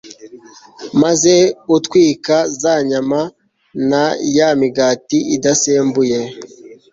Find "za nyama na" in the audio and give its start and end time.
2.61-4.03